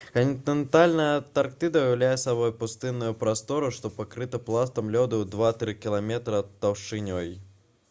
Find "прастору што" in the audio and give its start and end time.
3.25-3.93